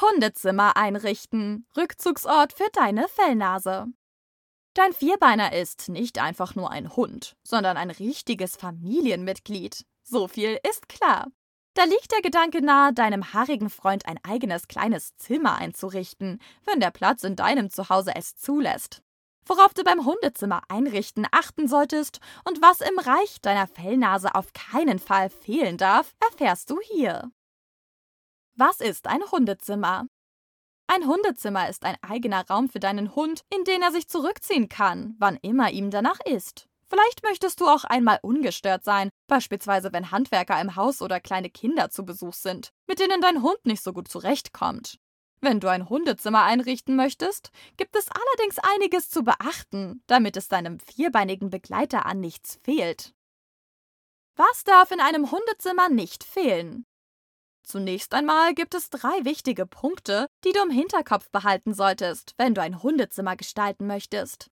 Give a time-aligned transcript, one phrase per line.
[0.00, 1.66] Hundezimmer einrichten.
[1.76, 3.86] Rückzugsort für deine Fellnase.
[4.74, 9.86] Dein Vierbeiner ist nicht einfach nur ein Hund, sondern ein richtiges Familienmitglied.
[10.02, 11.28] So viel ist klar.
[11.72, 16.90] Da liegt der Gedanke nahe, deinem haarigen Freund ein eigenes kleines Zimmer einzurichten, wenn der
[16.90, 19.02] Platz in deinem Zuhause es zulässt.
[19.46, 24.98] Worauf du beim Hundezimmer einrichten achten solltest und was im Reich deiner Fellnase auf keinen
[24.98, 27.30] Fall fehlen darf, erfährst du hier.
[28.58, 30.06] Was ist ein Hundezimmer?
[30.86, 35.14] Ein Hundezimmer ist ein eigener Raum für deinen Hund, in den er sich zurückziehen kann,
[35.18, 36.66] wann immer ihm danach ist.
[36.88, 41.90] Vielleicht möchtest du auch einmal ungestört sein, beispielsweise wenn Handwerker im Haus oder kleine Kinder
[41.90, 44.98] zu Besuch sind, mit denen dein Hund nicht so gut zurechtkommt.
[45.42, 50.80] Wenn du ein Hundezimmer einrichten möchtest, gibt es allerdings einiges zu beachten, damit es deinem
[50.80, 53.12] vierbeinigen Begleiter an nichts fehlt.
[54.34, 56.86] Was darf in einem Hundezimmer nicht fehlen?
[57.66, 62.62] Zunächst einmal gibt es drei wichtige Punkte, die du im Hinterkopf behalten solltest, wenn du
[62.62, 64.50] ein Hundezimmer gestalten möchtest.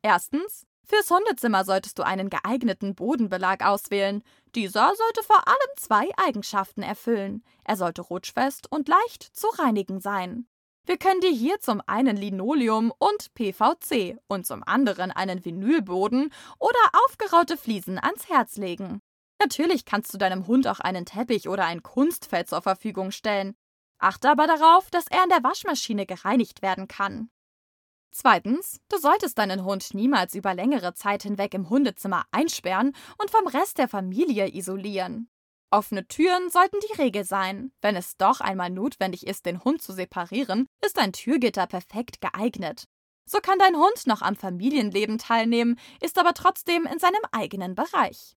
[0.00, 4.22] Erstens, fürs Hundezimmer solltest du einen geeigneten Bodenbelag auswählen.
[4.54, 7.44] Dieser sollte vor allem zwei Eigenschaften erfüllen.
[7.64, 10.46] Er sollte rutschfest und leicht zu reinigen sein.
[10.86, 16.78] Wir können dir hier zum einen Linoleum und PVC und zum anderen einen Vinylboden oder
[17.06, 19.02] aufgeraute Fliesen ans Herz legen.
[19.40, 23.54] Natürlich kannst du deinem Hund auch einen Teppich oder ein Kunstfeld zur Verfügung stellen.
[23.98, 27.30] Achte aber darauf, dass er in der Waschmaschine gereinigt werden kann.
[28.10, 33.46] Zweitens, du solltest deinen Hund niemals über längere Zeit hinweg im Hundezimmer einsperren und vom
[33.48, 35.28] Rest der Familie isolieren.
[35.70, 37.72] Offene Türen sollten die Regel sein.
[37.82, 42.84] Wenn es doch einmal notwendig ist, den Hund zu separieren, ist ein Türgitter perfekt geeignet.
[43.26, 48.36] So kann dein Hund noch am Familienleben teilnehmen, ist aber trotzdem in seinem eigenen Bereich.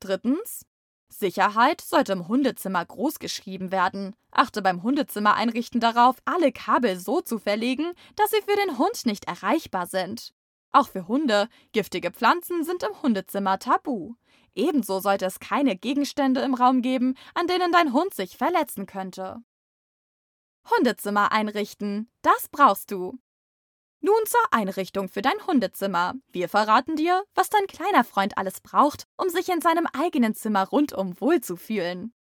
[0.00, 0.64] Drittens.
[1.10, 4.14] Sicherheit sollte im Hundezimmer groß geschrieben werden.
[4.30, 9.06] Achte beim Hundezimmer einrichten darauf, alle Kabel so zu verlegen, dass sie für den Hund
[9.06, 10.34] nicht erreichbar sind.
[10.70, 14.14] Auch für Hunde, giftige Pflanzen sind im Hundezimmer tabu.
[14.54, 19.38] Ebenso sollte es keine Gegenstände im Raum geben, an denen dein Hund sich verletzen könnte.
[20.76, 23.18] Hundezimmer einrichten, das brauchst du.
[24.00, 26.14] Nun zur Einrichtung für dein Hundezimmer.
[26.28, 30.68] Wir verraten dir, was dein kleiner Freund alles braucht, um sich in seinem eigenen Zimmer
[30.68, 32.14] rundum wohlzufühlen.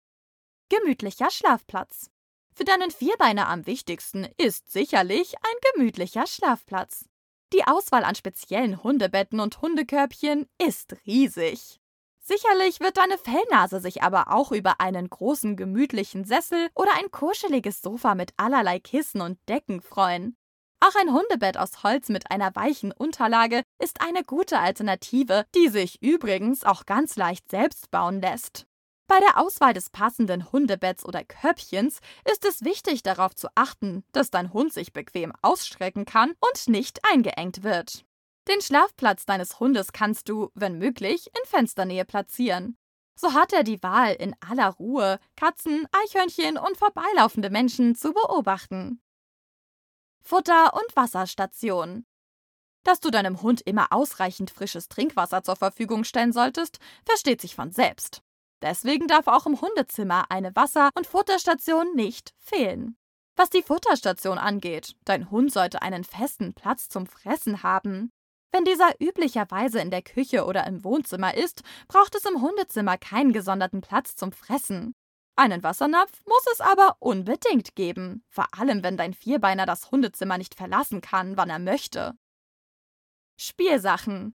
[0.69, 2.11] Gemütlicher Schlafplatz.
[2.55, 7.07] Für deinen Vierbeiner am wichtigsten ist sicherlich ein gemütlicher Schlafplatz.
[7.53, 11.81] Die Auswahl an speziellen Hundebetten und Hundekörbchen ist riesig.
[12.21, 17.83] Sicherlich wird deine Fellnase sich aber auch über einen großen gemütlichen Sessel oder ein kuscheliges
[17.83, 20.37] Sofa mit allerlei Kissen und Decken freuen.
[20.81, 26.03] Auch ein Hundebett aus Holz mit einer weichen Unterlage ist eine gute Alternative, die sich
[26.03, 28.67] übrigens auch ganz leicht selbst bauen lässt.
[29.07, 34.31] Bei der Auswahl des passenden Hundebetts oder Körbchens ist es wichtig darauf zu achten, dass
[34.31, 38.05] dein Hund sich bequem ausstrecken kann und nicht eingeengt wird.
[38.49, 42.77] Den Schlafplatz deines Hundes kannst du, wenn möglich, in Fensternähe platzieren.
[43.17, 49.01] So hat er die Wahl, in aller Ruhe Katzen, Eichhörnchen und vorbeilaufende Menschen zu beobachten.
[50.27, 52.07] Futter- und Wasserstation.
[52.83, 57.73] Dass du deinem Hund immer ausreichend frisches Trinkwasser zur Verfügung stellen solltest, versteht sich von
[57.73, 58.23] selbst.
[58.63, 62.97] Deswegen darf auch im Hundezimmer eine Wasser- und Futterstation nicht fehlen.
[63.37, 68.11] Was die Futterstation angeht, dein Hund sollte einen festen Platz zum Fressen haben.
[68.51, 73.33] Wenn dieser üblicherweise in der Küche oder im Wohnzimmer ist, braucht es im Hundezimmer keinen
[73.33, 74.95] gesonderten Platz zum Fressen.
[75.37, 80.55] Einen Wassernapf muss es aber unbedingt geben, vor allem wenn dein Vierbeiner das Hundezimmer nicht
[80.55, 82.17] verlassen kann, wann er möchte.
[83.37, 84.35] Spielsachen.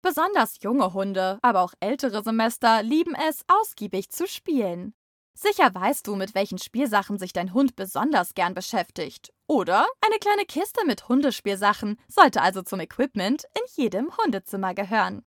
[0.00, 4.94] Besonders junge Hunde, aber auch ältere Semester lieben es, ausgiebig zu spielen.
[5.36, 9.32] Sicher weißt du, mit welchen Spielsachen sich dein Hund besonders gern beschäftigt.
[9.46, 15.24] Oder eine kleine Kiste mit Hundespielsachen sollte also zum Equipment in jedem Hundezimmer gehören.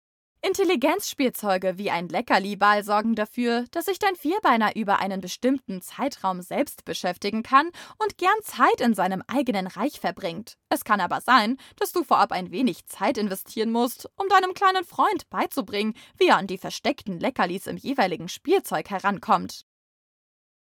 [0.45, 6.85] Intelligenzspielzeuge wie ein Leckerli-Ball sorgen dafür, dass sich dein Vierbeiner über einen bestimmten Zeitraum selbst
[6.85, 10.59] beschäftigen kann und gern Zeit in seinem eigenen Reich verbringt.
[10.69, 14.85] Es kann aber sein, dass du vorab ein wenig Zeit investieren musst, um deinem kleinen
[14.85, 19.65] Freund beizubringen, wie er an die versteckten Leckerlis im jeweiligen Spielzeug herankommt.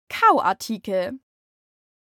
[0.09, 1.17] Kauartikel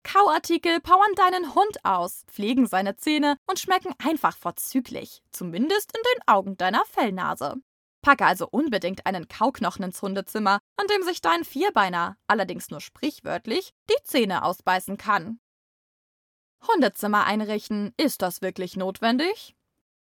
[0.03, 6.29] Kauartikel powern deinen Hund aus, pflegen seine Zähne und schmecken einfach vorzüglich, zumindest in den
[6.29, 7.57] Augen deiner Fellnase.
[8.03, 13.73] Packe also unbedingt einen Kauknochen ins Hundezimmer, an dem sich dein Vierbeiner, allerdings nur sprichwörtlich,
[13.91, 15.39] die Zähne ausbeißen kann.
[16.67, 19.55] Hundezimmer einrichten, ist das wirklich notwendig?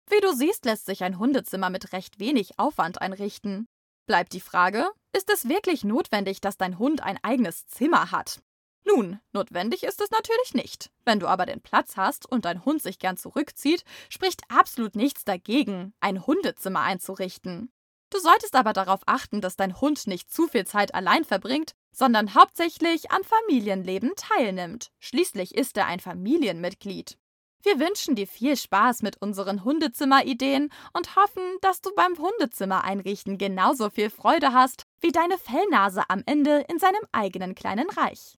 [0.09, 3.67] Wie du siehst, lässt sich ein Hundezimmer mit recht wenig Aufwand einrichten.
[4.07, 8.43] Bleibt die Frage, ist es wirklich notwendig, dass dein Hund ein eigenes Zimmer hat?
[8.85, 10.91] Nun, notwendig ist es natürlich nicht.
[11.05, 15.25] Wenn du aber den Platz hast und dein Hund sich gern zurückzieht, spricht absolut nichts
[15.25, 17.71] dagegen, ein Hundezimmer einzurichten.
[18.11, 22.35] Du solltest aber darauf achten, dass dein Hund nicht zu viel Zeit allein verbringt, sondern
[22.35, 24.91] hauptsächlich am Familienleben teilnimmt.
[25.01, 27.17] Schließlich ist er ein Familienmitglied.
[27.63, 33.39] Wir wünschen dir viel Spaß mit unseren Hundezimmer-Ideen und hoffen, dass du beim Hundezimmer einrichten
[33.39, 38.37] genauso viel Freude hast wie deine Fellnase am Ende in seinem eigenen kleinen Reich.